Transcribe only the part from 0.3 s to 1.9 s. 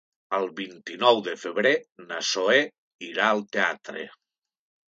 El vint-i-nou de febrer